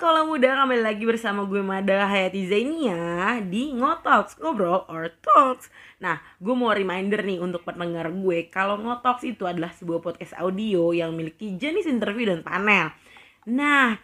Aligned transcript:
kalau 0.00 0.32
muda 0.32 0.56
kembali 0.56 0.80
lagi 0.80 1.04
bersama 1.04 1.44
gue 1.44 1.60
Mada 1.60 2.08
Hayati 2.08 2.48
Zainia 2.48 3.36
di 3.44 3.68
Ngotalks 3.76 4.40
Ngobrol 4.40 4.88
or 4.88 5.12
Talks. 5.20 5.68
Nah, 6.00 6.24
gue 6.40 6.56
mau 6.56 6.72
reminder 6.72 7.20
nih 7.20 7.36
untuk 7.36 7.68
pendengar 7.68 8.08
gue 8.08 8.48
kalau 8.48 8.80
Ngotalks 8.80 9.28
itu 9.28 9.44
adalah 9.44 9.68
sebuah 9.76 10.00
podcast 10.00 10.32
audio 10.40 10.96
yang 10.96 11.12
memiliki 11.12 11.52
jenis 11.52 11.84
interview 11.84 12.32
dan 12.32 12.40
panel. 12.40 12.96
Nah, 13.52 14.00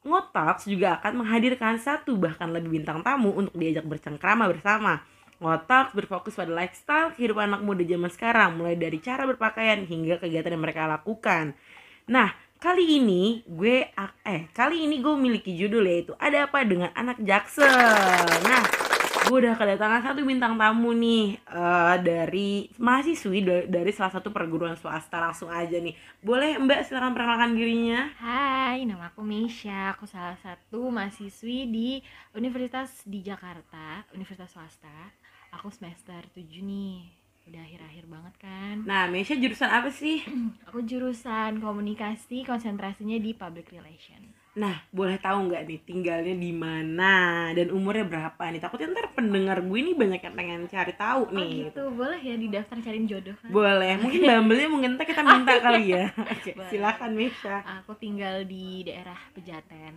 Ngotalks 0.00 0.64
juga 0.64 0.96
akan 0.96 1.20
menghadirkan 1.20 1.76
satu 1.76 2.16
bahkan 2.16 2.48
lebih 2.48 2.80
bintang 2.80 3.04
tamu 3.04 3.36
untuk 3.36 3.52
diajak 3.52 3.84
bercengkrama 3.84 4.48
bersama. 4.48 5.04
Ngotalks 5.44 5.92
berfokus 5.92 6.40
pada 6.40 6.56
lifestyle 6.56 7.12
kehidupan 7.12 7.52
anak 7.52 7.60
muda 7.60 7.84
zaman 7.84 8.08
sekarang, 8.08 8.56
mulai 8.56 8.80
dari 8.80 8.96
cara 8.96 9.28
berpakaian 9.28 9.84
hingga 9.84 10.24
kegiatan 10.24 10.56
yang 10.56 10.64
mereka 10.64 10.88
lakukan. 10.88 11.52
Nah, 12.08 12.32
kali 12.64 12.96
ini 12.96 13.44
gue 13.44 13.92
eh 14.24 14.48
kali 14.56 14.88
ini 14.88 15.04
gue 15.04 15.12
memiliki 15.12 15.52
judul 15.52 15.84
yaitu 15.84 16.16
ada 16.16 16.48
apa 16.48 16.64
dengan 16.64 16.88
anak 16.96 17.20
jaksel. 17.20 17.68
Nah 18.40 18.64
gue 19.28 19.36
udah 19.36 19.52
kedatangan 19.52 20.00
satu 20.00 20.24
bintang 20.24 20.56
tamu 20.56 20.96
nih 20.96 21.36
uh, 21.52 22.00
dari 22.00 22.72
mahasiswi 22.80 23.68
dari 23.68 23.92
salah 23.92 24.16
satu 24.16 24.32
perguruan 24.32 24.80
swasta. 24.80 25.20
Langsung 25.20 25.52
aja 25.52 25.76
nih. 25.76 25.92
Boleh 26.24 26.56
mbak 26.56 26.88
silakan 26.88 27.12
perkenalkan 27.12 27.52
dirinya. 27.52 28.08
Hai 28.16 28.88
nama 28.88 29.12
aku 29.12 29.20
Meisha 29.20 29.92
aku 29.92 30.08
salah 30.08 30.40
satu 30.40 30.88
mahasiswi 30.88 31.68
di 31.68 32.00
Universitas 32.32 33.04
di 33.04 33.20
Jakarta 33.20 34.08
Universitas 34.16 34.56
swasta. 34.56 35.12
Aku 35.52 35.68
semester 35.68 36.24
7 36.32 36.64
nih 36.64 37.23
udah 37.44 37.60
akhir-akhir 37.60 38.04
banget 38.08 38.34
kan? 38.40 38.76
Nah 38.88 39.04
Mesya 39.12 39.36
jurusan 39.36 39.68
apa 39.68 39.92
sih? 39.92 40.24
Aku 40.68 40.80
jurusan 40.80 41.60
komunikasi 41.60 42.44
konsentrasinya 42.48 43.20
di 43.20 43.36
public 43.36 43.68
relation. 43.68 44.32
Nah 44.54 44.80
boleh 44.94 45.20
tahu 45.20 45.50
nggak 45.50 45.66
nih 45.68 45.80
tinggalnya 45.84 46.34
di 46.38 46.52
mana? 46.54 47.14
Dan 47.52 47.74
umurnya 47.74 48.06
berapa 48.08 48.42
nih? 48.48 48.62
Takutnya 48.62 48.96
ntar 48.96 49.12
pendengar 49.12 49.60
gue 49.60 49.78
ini 49.78 49.92
banyak 49.92 50.24
yang 50.24 50.34
pengen 50.34 50.60
cari 50.70 50.94
tahu 50.96 51.22
oh 51.28 51.34
nih 51.36 51.54
oh 51.54 51.66
gitu. 51.68 51.82
boleh 51.92 52.20
ya 52.22 52.34
di 52.38 52.48
daftar 52.48 52.76
cariin 52.80 53.06
jodoh 53.10 53.36
kan? 53.36 53.48
boleh 53.50 53.92
mungkin 54.00 54.20
bambelnya 54.30 54.68
mungkin 54.70 54.90
ntar 54.96 55.06
kita 55.10 55.22
minta 55.26 55.54
kali 55.60 55.84
ya. 55.92 56.06
Oke 56.32 56.50
silakan 56.72 57.12
Mesya 57.12 57.60
aku 57.82 57.92
tinggal 58.00 58.46
di 58.48 58.88
daerah 58.88 59.18
Pejaten 59.36 59.94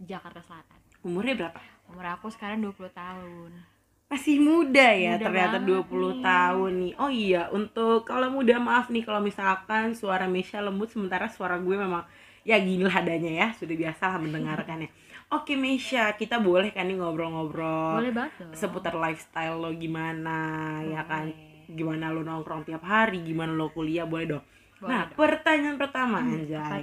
Jakarta 0.00 0.40
Selatan. 0.40 0.78
Umurnya 1.02 1.34
berapa? 1.34 1.60
Umur 1.90 2.06
aku 2.08 2.30
sekarang 2.30 2.62
20 2.62 2.94
tahun 2.94 3.77
masih 4.08 4.40
muda 4.40 4.88
ya 4.96 5.20
muda 5.20 5.24
ternyata 5.28 5.56
20 5.60 5.84
nih. 5.84 6.14
tahun 6.24 6.72
nih. 6.80 6.92
Oh 6.96 7.12
iya 7.12 7.42
untuk 7.52 8.08
kalau 8.08 8.32
muda 8.32 8.56
maaf 8.56 8.88
nih 8.88 9.04
kalau 9.04 9.20
misalkan 9.20 9.92
suara 9.92 10.24
Mesha 10.24 10.64
lembut 10.64 10.88
sementara 10.88 11.28
suara 11.28 11.60
gue 11.60 11.76
memang 11.76 12.08
ya 12.40 12.56
gini 12.56 12.88
lah 12.88 13.04
adanya 13.04 13.28
ya 13.28 13.48
sudah 13.52 13.76
biasa 13.76 14.16
lah 14.16 14.18
mendengarkannya 14.24 14.88
oke 15.36 15.52
Mesha 15.60 16.08
kita 16.16 16.40
boleh 16.40 16.72
kan 16.72 16.88
nih 16.88 16.96
ngobrol-ngobrol 16.96 18.00
boleh 18.00 18.12
banget 18.16 18.56
seputar 18.56 18.96
lifestyle 18.96 19.60
lo 19.60 19.76
gimana 19.76 20.38
boleh. 20.80 20.96
ya 20.96 21.02
kan? 21.04 21.24
Gimana 21.68 22.08
lo 22.08 22.24
nongkrong 22.24 22.64
tiap 22.64 22.80
hari 22.88 23.20
gimana 23.20 23.52
lo 23.52 23.68
kuliah 23.76 24.08
boleh 24.08 24.24
dong. 24.24 24.44
Boleh 24.80 24.88
nah 24.88 25.04
dong. 25.04 25.20
pertanyaan 25.20 25.76
pertama 25.76 26.24
hmm, 26.24 26.48
Anjay. 26.48 26.82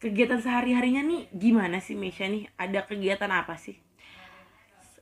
kegiatan 0.00 0.40
sehari 0.40 0.72
harinya 0.72 1.04
nih 1.04 1.28
gimana 1.36 1.84
sih 1.84 1.92
Mesha 1.92 2.24
nih? 2.24 2.48
Ada 2.56 2.88
kegiatan 2.88 3.28
apa 3.28 3.60
sih 3.60 3.76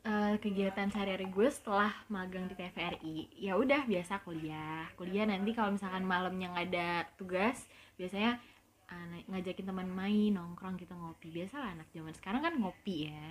uh, 0.05 0.35
kegiatan 0.41 0.89
sehari-hari 0.89 1.29
gue 1.29 1.49
setelah 1.53 1.93
magang 2.09 2.49
di 2.49 2.55
TVRI 2.57 3.17
ya 3.37 3.57
udah 3.57 3.85
biasa 3.85 4.25
kuliah. 4.25 4.89
Kuliah 4.97 5.27
nanti 5.29 5.53
kalau 5.53 5.75
misalkan 5.75 6.05
malamnya 6.05 6.53
nggak 6.53 6.67
ada 6.73 6.89
tugas 7.17 7.69
biasanya 8.01 8.41
uh, 8.89 9.07
ngajakin 9.29 9.67
teman 9.69 9.89
main 9.91 10.33
nongkrong 10.33 10.81
gitu 10.81 10.93
ngopi. 10.97 11.29
Biasa 11.33 11.61
lah 11.61 11.71
anak 11.77 11.89
zaman 11.93 12.15
sekarang 12.17 12.41
kan 12.41 12.55
ngopi 12.57 13.13
ya. 13.13 13.29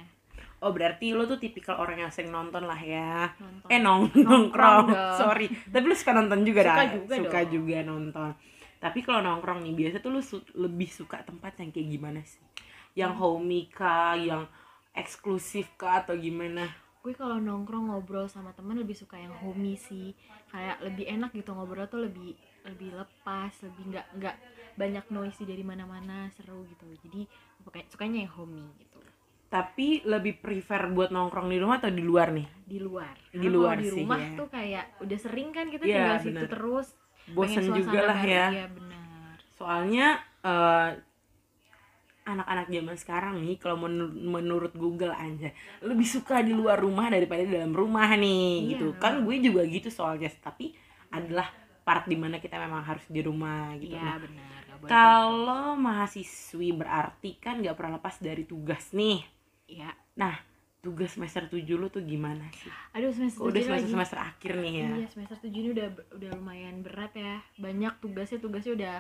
Oh 0.60 0.72
berarti 0.72 1.16
lo 1.16 1.28
tuh 1.28 1.40
tipikal 1.40 1.80
orang 1.80 2.08
yang 2.08 2.12
sering 2.12 2.32
nonton 2.32 2.64
lah 2.68 2.80
ya. 2.80 3.32
Nonton. 3.40 3.68
Eh 3.72 3.80
nong 3.80 4.12
nongkrong, 4.16 4.88
nongkrong. 4.92 5.18
Sorry. 5.20 5.48
Tapi 5.48 5.86
lo 5.88 5.96
suka 5.96 6.12
nonton 6.16 6.44
juga 6.44 6.62
suka 6.68 6.84
dah. 6.84 6.90
juga 6.96 7.14
Suka 7.16 7.40
dong. 7.44 7.52
juga 7.52 7.78
nonton. 7.84 8.30
Tapi 8.80 9.00
kalau 9.04 9.20
nongkrong 9.20 9.60
nih 9.60 9.76
Biasa 9.76 10.00
tuh 10.00 10.12
lo 10.16 10.24
su 10.24 10.40
lebih 10.56 10.88
suka 10.88 11.20
tempat 11.28 11.60
yang 11.60 11.72
kayak 11.76 11.88
gimana 11.92 12.22
sih? 12.24 12.40
Yang 12.96 13.12
hmm. 13.16 13.20
homey 13.20 13.62
kah? 13.68 14.16
Yang 14.16 14.48
eksklusif 14.96 15.70
kah 15.76 16.06
atau 16.06 16.16
gimana? 16.18 16.70
Gue 17.00 17.16
kalau 17.16 17.40
nongkrong 17.40 17.90
ngobrol 17.90 18.28
sama 18.28 18.52
temen 18.52 18.76
lebih 18.76 18.98
suka 18.98 19.16
yang 19.16 19.34
homey 19.40 19.80
sih. 19.80 20.14
Kayak 20.50 20.82
lebih 20.84 21.06
enak 21.08 21.32
gitu 21.34 21.54
ngobrol 21.54 21.88
tuh 21.88 22.06
lebih 22.06 22.36
lebih 22.68 22.92
lepas 22.92 23.54
lebih 23.64 23.96
nggak 23.96 24.08
nggak 24.20 24.36
banyak 24.76 25.06
noise 25.12 25.40
dari 25.46 25.64
mana-mana 25.64 26.28
seru 26.36 26.68
gitu. 26.68 26.86
Jadi 27.08 27.26
sukanya 27.90 28.28
yang 28.28 28.34
homey 28.36 28.66
gitu. 28.82 29.00
Tapi 29.50 30.06
lebih 30.06 30.38
prefer 30.42 30.94
buat 30.94 31.10
nongkrong 31.10 31.50
di 31.50 31.58
rumah 31.58 31.82
atau 31.82 31.90
di 31.90 32.06
luar 32.06 32.30
nih? 32.36 32.48
Di 32.70 32.78
luar. 32.78 33.16
Di 33.34 33.48
luar 33.50 33.82
di 33.82 33.90
sih 33.90 34.06
rumah 34.06 34.22
ya. 34.22 34.38
tuh 34.38 34.48
kayak 34.52 34.86
udah 35.02 35.18
sering 35.18 35.50
kan 35.50 35.66
kita 35.74 35.84
ya, 35.90 35.94
tinggal 35.98 36.18
bener. 36.22 36.26
situ 36.26 36.46
terus 36.46 36.88
bosan 37.34 37.66
juga 37.74 38.00
lah 38.10 38.20
ya, 38.26 38.48
ya 38.50 38.68
benar 38.70 38.90
soalnya 39.60 40.08
uh, 40.42 40.96
anak-anak 42.36 42.68
zaman 42.70 42.96
sekarang 42.98 43.36
nih 43.42 43.58
kalau 43.58 43.78
menur 43.86 44.10
menurut 44.14 44.74
Google 44.78 45.14
aja 45.14 45.50
lebih 45.82 46.08
suka 46.08 46.46
di 46.46 46.54
luar 46.54 46.78
rumah 46.78 47.10
daripada 47.10 47.42
di 47.42 47.52
dalam 47.54 47.74
rumah 47.74 48.10
nih 48.14 48.66
iya. 48.66 48.70
gitu 48.76 48.94
kan 49.02 49.24
gue 49.26 49.36
juga 49.42 49.66
gitu 49.66 49.90
soalnya 49.90 50.30
tapi 50.42 50.74
adalah 51.10 51.50
part 51.82 52.06
di 52.06 52.16
mana 52.16 52.38
kita 52.38 52.62
memang 52.62 52.86
harus 52.86 53.06
di 53.10 53.22
rumah 53.26 53.74
gitu 53.82 53.98
iya, 53.98 54.16
nah, 54.16 54.18
benar 54.22 54.62
kalau 54.88 55.76
mahasiswi 55.76 56.72
berarti 56.72 57.36
kan 57.42 57.60
nggak 57.60 57.76
pernah 57.76 58.00
lepas 58.00 58.22
dari 58.22 58.46
tugas 58.48 58.94
nih 58.96 59.26
iya 59.68 59.92
nah 60.16 60.38
tugas 60.80 61.12
semester 61.12 61.44
7 61.52 61.60
lu 61.76 61.92
tuh 61.92 62.00
gimana 62.08 62.48
sih? 62.56 62.72
Aduh 62.96 63.12
semester 63.12 63.44
udah 63.44 63.60
semester 63.60 63.84
lagi. 63.84 63.92
semester 63.92 64.20
akhir 64.24 64.52
nih 64.64 64.74
ya. 64.80 64.90
Iya, 64.96 65.08
semester 65.12 65.38
7 65.44 65.52
ini 65.52 65.70
udah 65.76 65.88
udah 66.16 66.30
lumayan 66.40 66.80
berat 66.80 67.12
ya. 67.20 67.44
Banyak 67.60 68.00
tugasnya, 68.00 68.40
tugasnya 68.40 68.74
udah 68.80 68.96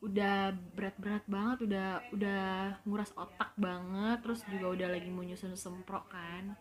udah 0.00 0.56
berat-berat 0.72 1.24
banget 1.28 1.68
udah 1.68 1.88
udah 2.16 2.42
nguras 2.88 3.12
otak 3.20 3.52
banget 3.60 4.16
terus 4.24 4.40
juga 4.48 4.72
udah 4.72 4.88
lagi 4.88 5.12
mau 5.12 5.20
nyusun 5.20 5.52
semprot 5.56 6.08
kan. 6.08 6.56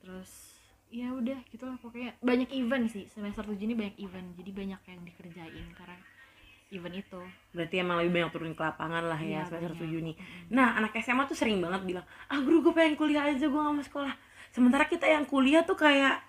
Terus 0.00 0.56
ya 0.88 1.12
udah 1.12 1.36
gitulah 1.52 1.76
pokoknya. 1.76 2.16
Banyak 2.24 2.48
event 2.56 2.88
sih 2.88 3.04
semester 3.12 3.44
tujuh 3.44 3.68
ini 3.68 3.76
banyak 3.76 3.96
event 4.00 4.32
jadi 4.40 4.50
banyak 4.50 4.80
yang 4.80 5.00
dikerjain 5.04 5.66
karena 5.76 5.98
event 6.72 6.96
itu. 7.04 7.20
Berarti 7.52 7.74
emang 7.84 8.00
lebih 8.00 8.12
banyak 8.16 8.30
turun 8.32 8.52
ke 8.56 8.62
lapangan 8.64 9.04
lah 9.12 9.20
ya, 9.20 9.44
ya 9.44 9.48
semester 9.48 9.76
tujuh 9.78 10.00
nih 10.00 10.16
nah 10.48 10.80
anak 10.80 10.96
SMA 11.04 11.28
tuh 11.28 11.36
sering 11.36 11.60
banget 11.60 11.84
bilang 11.84 12.06
ah 12.32 12.40
guru 12.40 12.64
gue 12.64 12.72
pengen 12.72 12.96
kuliah 12.96 13.28
aja 13.28 13.44
gue 13.44 13.60
gak 13.60 13.74
mau 13.76 13.84
sekolah. 13.84 14.14
Sementara 14.56 14.88
kita 14.88 15.04
yang 15.04 15.28
kuliah 15.28 15.68
tuh 15.68 15.76
kayak 15.76 16.24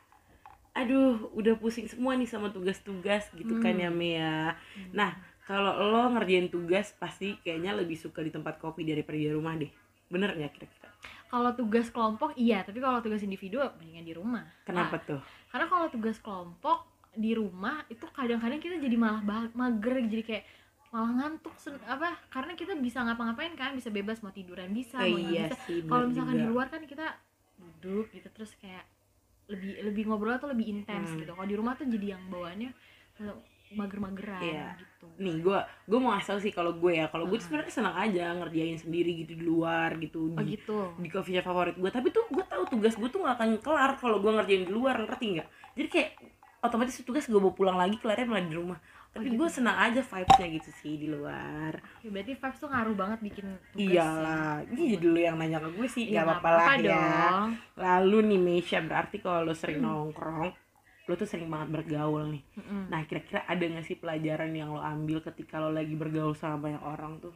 aduh 0.76 1.32
udah 1.32 1.56
pusing 1.56 1.88
semua 1.88 2.20
nih 2.20 2.28
sama 2.28 2.52
tugas-tugas 2.52 3.32
gitu 3.32 3.64
kan 3.64 3.80
hmm. 3.80 3.80
kan 3.80 3.84
ya 3.88 3.90
Mia. 3.96 4.36
Hmm. 4.52 4.92
nah 4.92 5.16
kalau 5.46 5.78
lo 5.78 6.10
ngerjain 6.18 6.50
tugas 6.50 6.90
pasti 6.98 7.38
kayaknya 7.46 7.78
lebih 7.78 7.94
suka 7.94 8.26
di 8.26 8.34
tempat 8.34 8.58
kopi 8.58 8.82
daripada 8.82 9.14
di 9.14 9.30
rumah 9.30 9.54
deh. 9.54 9.70
Bener 10.10 10.34
nggak 10.34 10.52
kira-kira? 10.58 10.90
Kalau 11.30 11.54
tugas 11.54 11.94
kelompok 11.94 12.34
iya. 12.34 12.66
Tapi 12.66 12.82
kalau 12.82 12.98
tugas 13.06 13.22
individu 13.22 13.62
mendingan 13.78 14.06
di 14.06 14.14
rumah. 14.18 14.46
Kenapa 14.66 14.98
nah, 14.98 15.06
tuh? 15.06 15.22
karena 15.54 15.72
kalau 15.72 15.88
tugas 15.88 16.18
kelompok 16.20 16.90
di 17.16 17.32
rumah 17.32 17.86
itu 17.88 18.04
kadang-kadang 18.10 18.58
kita 18.58 18.82
jadi 18.82 18.98
malah 18.98 19.22
mager. 19.54 20.02
Jadi 20.10 20.24
kayak 20.26 20.44
malah 20.90 21.12
ngantuk 21.14 21.54
apa 21.86 22.10
karena 22.34 22.54
kita 22.58 22.74
bisa 22.82 23.06
ngapa-ngapain 23.06 23.54
kan. 23.54 23.78
Bisa 23.78 23.94
bebas 23.94 24.26
mau 24.26 24.34
tiduran 24.34 24.74
bisa 24.74 24.98
eh, 25.06 25.14
mau 25.14 25.22
iya 25.30 25.54
bisa. 25.54 25.86
kalau 25.86 26.10
misalkan 26.10 26.42
juga. 26.42 26.42
di 26.42 26.48
luar 26.50 26.68
kan 26.74 26.82
kita 26.90 27.08
duduk 27.62 28.10
gitu 28.18 28.28
terus 28.34 28.58
kayak 28.58 28.82
lebih 29.46 29.78
lebih 29.86 30.04
ngobrol 30.10 30.42
tuh 30.42 30.50
lebih 30.50 30.74
intens 30.74 31.14
hmm. 31.14 31.22
gitu. 31.22 31.38
Kalau 31.38 31.46
di 31.46 31.54
rumah 31.54 31.78
tuh 31.78 31.86
jadi 31.86 32.18
yang 32.18 32.34
bawaannya 32.34 32.74
mager-mageran 33.74 34.42
yeah. 34.46 34.72
gitu. 34.78 35.08
Nih 35.18 35.42
gue 35.42 35.58
gue 35.90 36.00
mau 36.00 36.14
asal 36.14 36.38
sih 36.38 36.54
kalau 36.54 36.78
gue 36.78 37.02
ya 37.02 37.10
kalau 37.10 37.26
gue 37.26 37.42
sebenarnya 37.42 37.74
senang 37.74 37.96
aja 37.98 38.36
ngerjain 38.38 38.78
sendiri 38.78 39.26
gitu 39.26 39.34
di 39.34 39.46
luar 39.46 39.98
gitu 39.98 40.30
di, 40.30 40.38
oh, 40.38 40.46
gitu. 40.46 40.78
di 41.02 41.10
coffee 41.10 41.34
shop 41.40 41.50
favorit 41.50 41.76
gue 41.76 41.90
tapi 41.90 42.14
tuh 42.14 42.30
gue 42.30 42.46
tahu 42.46 42.64
tugas 42.70 42.94
gue 42.94 43.10
tuh 43.10 43.26
gak 43.26 43.42
akan 43.42 43.50
kelar 43.64 43.98
kalau 43.98 44.22
gue 44.22 44.32
ngerjain 44.32 44.64
di 44.70 44.74
luar 44.74 45.02
ngerti 45.02 45.26
nggak? 45.40 45.48
Jadi 45.76 45.88
kayak 45.90 46.10
otomatis 46.66 46.98
tugas 47.06 47.26
gue 47.30 47.38
bawa 47.38 47.54
pulang 47.54 47.78
lagi 47.78 47.98
kelarnya 48.02 48.26
malah 48.30 48.46
di 48.46 48.56
rumah. 48.58 48.80
Tapi 49.16 49.32
oh, 49.32 49.32
gitu. 49.32 49.40
gue 49.40 49.48
senang 49.48 49.78
aja 49.80 50.02
vibesnya 50.04 50.48
gitu 50.60 50.70
sih 50.84 50.94
di 51.00 51.08
luar. 51.08 51.80
Ya, 52.04 52.10
berarti 52.12 52.36
vibes 52.36 52.60
tuh 52.60 52.68
ngaruh 52.68 52.96
banget 53.00 53.20
bikin 53.24 53.46
tugas. 53.72 53.96
Iyalah, 53.96 54.60
ini 54.76 54.84
jadi 55.00 55.06
lu 55.08 55.20
yang 55.24 55.40
nanya 55.40 55.64
ke 55.64 55.72
gue 55.72 55.88
sih, 55.88 56.04
ya, 56.12 56.28
gak 56.28 56.44
apa-apa 56.44 56.50
lah 56.52 56.66
ya. 56.84 57.08
Lalu 57.80 58.36
nih 58.36 58.40
Mesha 58.44 58.84
berarti 58.84 59.24
kalau 59.24 59.48
lo 59.48 59.56
sering 59.56 59.80
hmm. 59.80 59.88
nongkrong, 59.88 60.52
lo 61.06 61.14
tuh 61.14 61.30
sering 61.30 61.50
banget 61.50 61.70
bergaul 61.82 62.34
nih. 62.34 62.44
Mm-hmm. 62.58 62.82
nah 62.90 63.02
kira-kira 63.06 63.46
ada 63.46 63.62
gak 63.62 63.86
sih 63.86 63.98
pelajaran 63.98 64.52
yang 64.58 64.74
lo 64.74 64.82
ambil 64.82 65.22
ketika 65.22 65.62
lo 65.62 65.70
lagi 65.70 65.94
bergaul 65.94 66.34
sama 66.34 66.70
banyak 66.70 66.84
orang 66.84 67.22
tuh? 67.22 67.36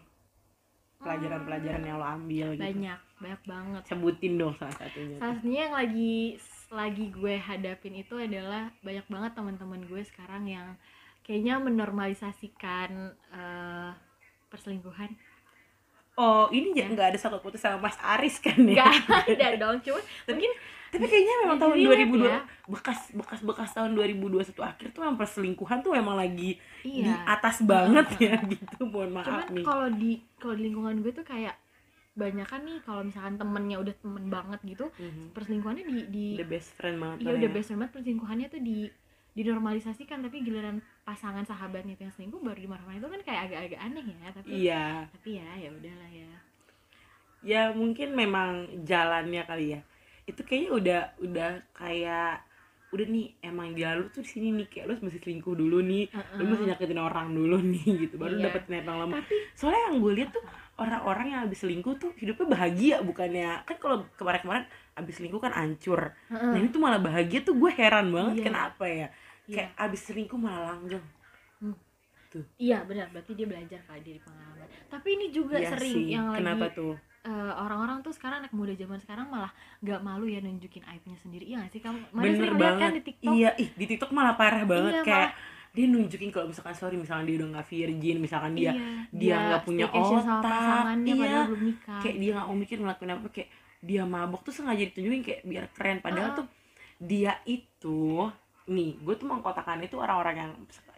Pelajaran-pelajaran 0.99 1.83
yang 1.85 1.97
lo 2.01 2.07
ambil 2.07 2.47
gitu. 2.57 2.65
Banyak 2.65 2.99
banyak 3.21 3.41
banget. 3.45 3.81
Sebutin 3.87 4.33
dong 4.35 4.53
salah 4.57 4.75
satunya. 4.75 5.17
Salah 5.21 5.35
satunya 5.37 5.59
yang 5.69 5.75
lagi 5.77 6.15
lagi 6.69 7.05
gue 7.09 7.35
hadapin 7.37 7.95
itu 7.97 8.15
adalah 8.17 8.69
banyak 8.85 9.05
banget 9.09 9.31
teman-teman 9.33 9.81
gue 9.89 10.01
sekarang 10.05 10.43
yang 10.45 10.67
kayaknya 11.25 11.61
menormalisasikan 11.61 13.13
uh, 13.33 13.93
perselingkuhan 14.49 15.13
oh 16.19 16.51
ini 16.51 16.75
ya 16.75 16.85
nggak 16.85 17.07
ada 17.09 17.17
sangkut 17.17 17.39
putus 17.39 17.57
sama 17.57 17.79
Mas 17.79 17.95
Aris 17.97 18.37
kan 18.37 18.59
ya 18.61 18.83
Gak 19.23 19.39
ada 19.39 19.57
dong, 19.57 19.79
cuma 19.79 20.03
mungkin 20.27 20.51
tapi 20.89 21.05
kayaknya 21.05 21.45
memang 21.45 21.57
tahun 21.61 21.75
Jadi 21.77 21.85
2002 21.85 21.93
relate 21.93 22.25
ya. 22.25 22.39
bekas 22.65 22.99
bekas 23.13 23.39
bekas 23.45 23.69
tahun 23.71 23.93
2021 23.93 24.41
akhir 24.57 24.87
tuh 24.89 25.01
yang 25.05 25.15
perselingkuhan 25.15 25.79
tuh 25.79 25.93
emang 25.93 26.17
lagi 26.17 26.57
di 26.81 27.05
iya. 27.05 27.29
atas 27.29 27.61
banget 27.61 28.09
ya 28.17 28.33
gitu 28.43 28.89
mohon 28.89 29.13
Cuman 29.13 29.21
maaf 29.21 29.47
nih 29.49 29.63
kalau 29.63 29.87
di 29.87 30.11
kalau 30.35 30.57
di 30.57 30.63
lingkungan 30.65 30.97
gue 30.99 31.13
tuh 31.13 31.21
kayak 31.21 31.53
banyak 32.17 32.43
kan 32.43 32.65
nih 32.65 32.81
kalau 32.81 33.05
misalkan 33.05 33.37
temennya 33.37 33.77
udah 33.77 33.95
temen 33.95 34.25
banget 34.27 34.59
gitu, 34.65 34.85
Mhm. 34.97 35.31
perselingkuhannya 35.31 35.83
di 35.85 35.97
di 36.09 36.25
the 36.35 36.43
best 36.43 36.73
friend 36.73 36.97
banget 36.97 37.17
Iya 37.21 37.31
udah 37.37 37.47
ya. 37.47 37.53
best 37.53 37.65
friend 37.69 37.79
banget 37.79 37.93
perselingkuhannya 37.93 38.47
tuh 38.49 38.59
di 38.59 38.77
dinormalisasikan 39.31 40.19
tapi 40.19 40.41
giliran 40.41 40.81
pasangan 41.09 41.41
sahabatnya 41.41 41.97
itu 41.97 42.05
yang 42.05 42.13
selingkuh 42.13 42.37
baru 42.37 42.59
dimarah-marahin. 42.61 43.01
Itu 43.01 43.09
kan 43.09 43.21
kayak 43.25 43.41
agak-agak 43.49 43.79
aneh 43.81 44.05
ya 44.05 44.29
tapi 44.29 44.49
iya. 44.53 44.85
tapi 45.09 45.29
ya 45.41 45.49
ya 45.57 45.69
udahlah 45.73 46.09
ya. 46.13 46.31
Ya 47.41 47.61
mungkin 47.73 48.13
memang 48.13 48.49
jalannya 48.85 49.41
kali 49.47 49.65
ya. 49.73 49.81
Itu 50.29 50.45
kayaknya 50.45 50.69
udah 50.69 51.01
udah 51.25 51.49
kayak 51.73 52.45
udah 52.89 53.05
nih 53.05 53.37
emang 53.45 53.77
jalan 53.77 54.01
lu 54.01 54.09
tuh 54.09 54.25
di 54.25 54.29
sini 54.29 54.49
nih 54.49 54.65
kayak 54.65 54.85
lu 54.89 54.93
mesti 54.97 55.21
selingkuh 55.21 55.53
dulu 55.53 55.77
nih 55.85 56.09
lu 56.41 56.49
mesti 56.49 56.73
nyakitin 56.73 56.97
orang 56.97 57.33
dulu 57.33 57.57
nih 57.57 57.85
gitu. 58.05 58.15
Baru 58.17 58.37
Iya. 58.37 58.49
dapet 58.49 58.69
yang 58.69 58.85
lama. 58.85 59.17
Tapi 59.17 59.35
soalnya 59.57 59.81
yang 59.89 59.95
gue 60.01 60.13
lihat 60.13 60.29
tuh 60.33 60.43
orang-orang 60.77 61.25
yang 61.33 61.39
habis 61.45 61.59
selingkuh 61.61 61.95
tuh 61.97 62.11
hidupnya 62.17 62.47
bahagia 62.49 62.95
bukannya 63.01 63.61
kan 63.65 63.77
kalau 63.81 64.05
kemarin-kemarin 64.13 64.65
habis 64.93 65.13
selingkuh 65.17 65.41
kan 65.41 65.53
hancur. 65.53 66.13
Nah 66.29 66.57
ini 66.57 66.69
tuh 66.69 66.81
malah 66.81 67.01
bahagia 67.01 67.41
tuh 67.41 67.55
gue 67.55 67.71
heran 67.73 68.09
banget 68.09 68.41
Iya. 68.41 68.45
kenapa 68.45 68.85
ya 68.85 69.07
Iya. 69.49 69.55
kayak 69.57 69.71
habis 69.75 70.01
selingkuh 70.05 70.37
malah 70.37 70.71
langgeng. 70.71 71.01
Iya 72.61 72.85
benar. 72.85 73.09
Berarti 73.09 73.33
dia 73.33 73.49
belajar 73.49 73.81
kali 73.83 74.01
dari 74.05 74.21
pengalaman. 74.21 74.69
Tapi 74.85 75.07
ini 75.09 75.27
juga 75.33 75.57
Iya 75.57 75.73
sering 75.73 75.95
sih. 75.97 76.13
yang 76.13 76.29
kenapa 76.29 76.69
lagi 76.69 76.77
tuh? 76.77 76.93
eh, 77.19 77.53
orang-orang 77.57 77.99
tuh 77.99 78.13
sekarang 78.13 78.39
anak 78.39 78.53
muda 78.53 78.71
zaman 78.71 78.95
sekarang 78.95 79.27
malah 79.27 79.51
nggak 79.81 79.99
malu 79.99 80.23
ya 80.23 80.37
nunjukin 80.39 80.85
aibnya 80.85 81.17
sendiri. 81.17 81.49
Iya 81.49 81.65
gak 81.65 81.71
sih? 81.73 81.81
Kamu 81.81 81.97
mana 82.13 82.23
bener 82.23 82.47
kan 82.47 82.59
banget. 82.61 82.91
di 82.93 83.03
TikTok? 83.03 83.31
Iya 83.33 83.49
ih 83.57 83.69
di 83.73 83.85
TikTok 83.87 84.11
malah 84.13 84.37
parah 84.37 84.63
banget. 84.63 84.93
Iya, 84.93 85.03
kayak 85.03 85.31
dia 85.69 85.85
nunjukin 85.85 86.29
kalau 86.29 86.47
misalkan 86.49 86.73
sorry 86.73 86.97
misalkan 86.97 87.25
dia 87.25 87.35
udah 87.37 87.49
nggak 87.49 87.67
virgin 87.67 88.17
misalkan 88.17 88.51
dia 88.53 88.71
iya, 88.73 88.87
dia 89.09 89.35
nggak 89.37 89.61
punya 89.63 89.85
otak, 89.85 90.85
iya. 91.05 91.41
belum 91.45 91.61
nikah. 91.63 91.99
Kayak 92.01 92.15
dia 92.15 92.29
nggak 92.31 92.47
mau 92.47 92.57
mikir 92.57 92.77
ngelakuin 92.77 93.11
apa 93.11 93.27
kayak 93.29 93.49
dia 93.79 94.01
mabok 94.03 94.41
tuh 94.41 94.53
sengaja 94.53 94.83
ditunjukin 94.85 95.21
kayak 95.21 95.41
biar 95.43 95.65
keren. 95.73 95.97
Padahal 95.99 96.29
Ah. 96.29 96.37
tuh 96.37 96.47
dia 96.99 97.41
itu 97.43 98.29
nih 98.69 99.01
gue 99.01 99.15
tuh 99.17 99.27
mengkotakan 99.27 99.81
itu 99.81 99.97
orang-orang 99.97 100.35
yang 100.37 100.51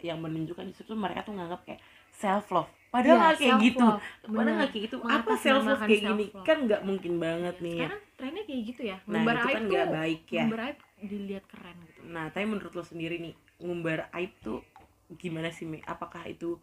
yang 0.04 0.18
menunjukkan 0.20 0.68
di 0.68 0.74
situ 0.76 0.92
mereka 0.92 1.24
tuh 1.24 1.32
nganggap 1.32 1.64
kayak 1.64 1.80
self 2.12 2.52
love 2.52 2.68
padahal 2.92 3.16
nggak 3.16 3.40
kayak 3.40 3.56
gitu. 3.64 3.86
padahal 4.28 4.54
nggak 4.60 4.70
kayak 4.76 4.84
gitu. 4.84 4.96
Apa 5.00 5.08
Mengatasnamakan 5.08 5.40
self 5.40 5.62
love 5.64 5.80
kayak 5.80 6.02
gini? 6.04 6.26
self-love. 6.28 6.44
kan 6.44 6.58
nggak 6.68 6.82
mungkin 6.84 7.12
banget 7.16 7.56
nih 7.64 7.72
ya. 7.72 7.80
Sekarang 7.80 8.02
trennya 8.20 8.42
kayak 8.44 8.62
gitu 8.68 8.82
ya. 8.84 8.96
Nah 9.00 9.04
ngumbar 9.08 9.34
itu 9.34 9.42
aib 9.48 9.54
kan 9.56 9.62
tuh 9.62 9.72
nggak 9.72 9.92
baik 9.96 10.22
ya. 10.28 10.44
ngumbar 10.44 10.60
aib 10.68 10.78
dilihat 11.02 11.44
keren 11.50 11.76
gitu. 11.88 12.00
Nah, 12.06 12.24
tapi 12.30 12.44
menurut 12.46 12.72
lo 12.78 12.84
sendiri 12.86 13.16
nih, 13.18 13.34
ngumbar 13.58 14.12
aib 14.14 14.32
tuh 14.44 14.60
gimana 15.18 15.50
sih, 15.50 15.66
Mi? 15.66 15.82
Apakah 15.82 16.22
itu 16.30 16.60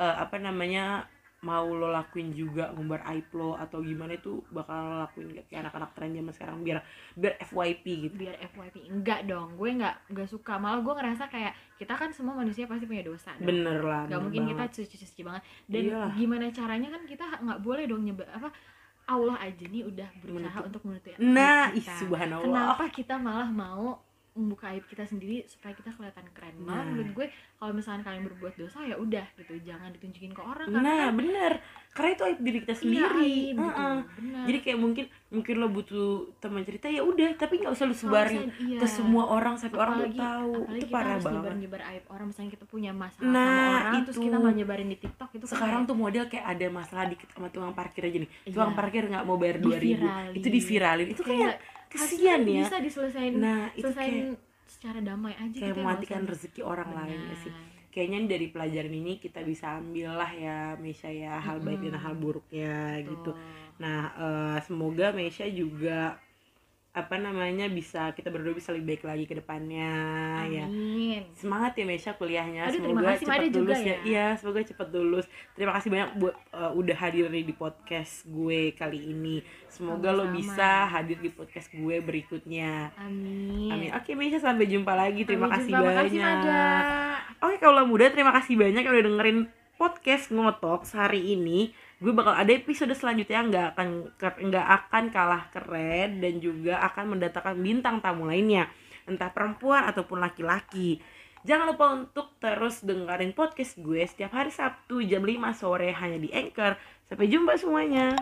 eh, 0.00 0.16
apa 0.16 0.40
namanya 0.40 1.10
mau 1.44 1.68
lo 1.68 1.88
lakuin 1.88 2.32
juga 2.32 2.72
ngumbar 2.72 3.04
aib 3.06 3.28
lo 3.30 3.52
atau 3.54 3.78
gimana 3.78 4.12
itu 4.12 4.40
bakal 4.48 4.74
lo 4.82 4.96
lakuin 5.02 5.28
gak 5.30 5.44
kayak 5.46 5.60
anak-anak 5.62 5.90
tren 5.92 6.10
zaman 6.10 6.32
sekarang 6.32 6.56
biar 6.58 6.78
biar 7.14 7.34
FYP 7.38 7.84
gitu. 8.02 8.14
biar 8.18 8.36
FYP 8.42 8.76
enggak 8.88 9.20
dong 9.24 9.54
gue 9.54 9.70
nggak 9.70 9.94
nggak 10.08 10.26
suka 10.26 10.56
malah 10.56 10.80
gue 10.80 10.94
ngerasa 10.94 11.24
kayak 11.26 11.52
kita 11.74 11.92
kan 11.92 12.10
semua 12.10 12.32
manusia 12.34 12.64
pasti 12.64 12.84
punya 12.84 13.02
dosa 13.02 13.30
dong. 13.34 13.44
Bener 13.44 13.78
lah. 13.78 14.08
nggak 14.08 14.20
mungkin 14.20 14.42
kita 14.46 14.56
banget. 14.58 14.74
cuci-cuci 14.74 15.20
banget 15.22 15.42
dan 15.66 15.82
Iya. 15.84 16.02
gimana 16.14 16.44
caranya 16.48 16.88
kan 16.88 17.02
kita 17.04 17.24
nggak 17.38 17.60
boleh 17.60 17.84
dong 17.84 18.02
nyebab 18.02 18.28
apa 18.28 18.48
Allah 19.04 19.36
aja 19.38 19.64
nih 19.64 19.84
udah 19.84 20.08
berusaha 20.16 20.48
Menutup. 20.48 20.64
untuk 20.66 20.82
menutupi 20.86 21.20
Nah, 21.20 21.68
kita. 21.70 21.92
subhanallah. 21.98 22.40
kenapa 22.42 22.84
kita 22.88 23.14
malah 23.14 23.46
mau 23.46 24.00
membuka 24.34 24.66
aib 24.68 24.82
kita 24.84 25.02
sendiri 25.02 25.46
supaya 25.46 25.70
kita 25.72 25.88
kelihatan 25.88 26.26
keren 26.30 26.58
malah 26.58 26.82
Nah. 26.82 26.90
menurut 26.90 27.10
gue 27.14 27.26
kalau 27.54 27.70
misalnya 27.70 28.02
kalian 28.02 28.26
berbuat 28.26 28.54
dosa 28.56 28.82
ya 28.82 28.94
udah 28.94 29.22
gitu 29.36 29.54
jangan 29.62 29.88
ditunjukin 29.90 30.30
ke 30.30 30.42
orang 30.42 30.66
karena 30.68 30.82
Nah, 30.82 30.98
kan 31.00 31.14
bener. 31.14 31.52
Karena 31.88 32.10
itu 32.10 32.22
aib 32.24 32.38
diri 32.40 32.58
kita 32.58 32.74
iya, 32.74 32.80
sendiri. 32.80 33.06
aib, 33.16 33.54
gitu. 33.54 33.62
Heeh. 33.62 33.96
Benar. 34.18 34.44
Jadi 34.44 34.58
kayak 34.60 34.78
mungkin 34.80 35.04
mungkin 35.30 35.54
lo 35.56 35.68
butuh 35.68 36.10
teman 36.36 36.62
cerita 36.62 36.86
ya 36.88 37.00
udah, 37.00 37.30
tapi 37.34 37.54
nggak 37.56 37.70
usah 37.70 37.84
lo 37.84 37.94
sebarin 37.94 38.50
iya. 38.60 38.78
ke 38.78 38.86
semua 38.88 39.24
orang 39.28 39.54
sampai 39.54 39.78
orang 39.78 39.96
Apalagi- 40.00 40.18
tahu. 40.20 40.50
apalagi 40.52 40.74
Itu 40.74 40.82
kita 40.82 40.90
parah 40.92 41.06
harus 41.08 41.24
banget. 41.24 41.38
nyebar-nyebar 41.40 41.80
aib 41.88 42.04
orang 42.08 42.26
misalnya 42.26 42.50
kita 42.50 42.64
punya 42.66 42.90
masalah 42.92 43.30
Nah, 43.30 43.38
sama 43.38 43.70
orang 43.86 44.02
terus 44.04 44.16
itu. 44.16 44.24
kita 44.24 44.36
malah 44.36 44.54
nyebarin 44.56 44.88
di 44.88 44.98
TikTok 44.98 45.30
itu 45.32 45.46
sekarang 45.46 45.80
kayak 45.80 45.88
tuh 45.88 45.96
model 45.96 46.24
kayak 46.26 46.46
ada 46.48 46.66
masalah 46.68 47.04
dikit 47.06 47.28
sama 47.30 47.46
tukang 47.48 47.70
parkir 47.72 48.02
aja 48.02 48.18
nih 48.18 48.30
Iya. 48.42 48.50
tukang 48.50 48.74
parkir 48.74 49.02
nggak 49.04 49.22
mau 49.22 49.36
bayar 49.36 49.56
dua 49.58 49.76
ribu 49.76 50.02
itu 50.32 50.48
diviralin 50.50 51.08
itu 51.08 51.22
kayak 51.22 51.38
kayak 51.38 51.54
harusnya 51.94 52.34
ya. 52.34 52.38
bisa 52.42 52.76
diselesain 52.78 53.32
nah 53.38 53.70
itu 53.72 53.88
kayak 53.90 54.36
secara 54.66 54.98
damai 55.00 55.32
aja 55.34 55.48
kayak 55.48 55.70
gitu 55.70 55.70
ya, 55.70 55.80
mematikan 55.80 56.22
usah- 56.22 56.30
rezeki 56.34 56.60
orang 56.62 56.90
lain 56.92 57.20
ya 57.24 57.36
sih. 57.40 57.52
Benar. 57.52 57.72
kayaknya 57.88 58.18
dari 58.26 58.46
pelajaran 58.50 58.90
ini 58.92 59.12
kita 59.16 59.40
bisa 59.40 59.78
ambil 59.78 60.10
lah 60.18 60.30
ya 60.34 60.58
Mesya 60.76 61.10
ya 61.14 61.34
hal 61.38 61.62
baik 61.62 61.78
dan 61.78 61.94
hal 61.94 62.14
buruknya 62.14 62.98
gitu. 63.00 63.30
Betul. 63.30 63.38
nah 63.78 64.00
eh, 64.14 64.58
semoga 64.62 65.14
Mesya 65.14 65.46
juga 65.46 66.18
apa 66.94 67.18
namanya 67.18 67.66
bisa 67.66 68.14
kita 68.14 68.30
berdua 68.30 68.54
bisa 68.54 68.70
lebih 68.70 68.94
baik 68.94 69.02
lagi 69.02 69.24
ke 69.26 69.34
depannya 69.34 69.90
ya. 70.46 70.66
Semangat 71.34 71.74
ya 71.74 71.82
Mesya 71.90 72.14
kuliahnya. 72.14 72.70
Aduh, 72.70 72.78
semoga 72.78 73.18
kasih, 73.18 73.26
cepat 73.26 73.50
lulus 73.50 73.80
ya. 73.82 73.86
ya. 73.90 73.96
iya 74.06 74.26
semoga 74.38 74.60
cepat 74.62 74.88
lulus. 74.94 75.26
Terima 75.58 75.74
kasih 75.74 75.90
banyak 75.90 76.10
buat 76.22 76.34
uh, 76.54 76.70
udah 76.70 76.94
hadir 76.94 77.26
nih 77.34 77.50
di 77.50 77.54
podcast 77.58 78.22
gue 78.30 78.70
kali 78.78 79.10
ini. 79.10 79.42
Semoga 79.66 80.14
lo 80.14 80.30
Sama-sama. 80.30 80.38
bisa 80.38 80.70
hadir 80.86 81.18
di 81.18 81.30
podcast 81.34 81.68
gue 81.74 81.96
berikutnya. 81.98 82.94
Amin. 82.94 83.74
Amin. 83.74 83.90
Oke 83.98 84.14
Mesya 84.14 84.38
sampai 84.38 84.70
jumpa 84.70 84.94
lagi. 84.94 85.26
Terima 85.26 85.50
Sampai 85.50 85.66
kasih 85.66 85.72
jumpa. 85.74 85.82
banyak. 85.82 86.14
Makasih, 86.14 87.42
oke 87.42 87.56
kalau 87.58 87.82
muda 87.90 88.06
terima 88.14 88.30
kasih 88.38 88.54
banyak 88.54 88.82
yang 88.86 88.94
udah 88.94 89.06
dengerin 89.10 89.38
podcast 89.74 90.30
ngotok 90.30 90.86
hari 90.94 91.34
ini 91.34 91.74
gue 92.04 92.12
bakal 92.12 92.36
ada 92.36 92.52
episode 92.52 92.92
selanjutnya 92.92 93.40
nggak 93.48 93.66
akan 93.72 93.88
nggak 94.20 94.66
akan 94.84 95.04
kalah 95.08 95.48
keren 95.48 96.20
dan 96.20 96.36
juga 96.36 96.84
akan 96.84 97.16
mendatangkan 97.16 97.56
bintang 97.56 98.04
tamu 98.04 98.28
lainnya 98.28 98.68
entah 99.08 99.32
perempuan 99.32 99.88
ataupun 99.88 100.20
laki-laki 100.20 101.00
Jangan 101.44 101.76
lupa 101.76 101.92
untuk 101.92 102.40
terus 102.40 102.80
dengerin 102.80 103.36
podcast 103.36 103.76
gue 103.76 104.00
setiap 104.08 104.32
hari 104.32 104.48
Sabtu 104.48 105.04
jam 105.04 105.20
5 105.20 105.52
sore 105.52 105.92
hanya 105.92 106.16
di 106.16 106.32
Anchor. 106.32 106.80
Sampai 107.04 107.28
jumpa 107.28 107.60
semuanya. 107.60 108.16